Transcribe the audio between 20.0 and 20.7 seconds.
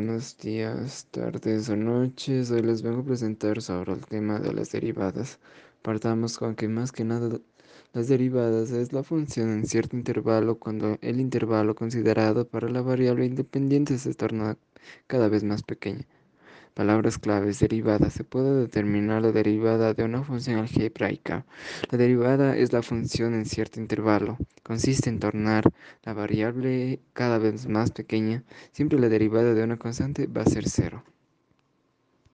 una función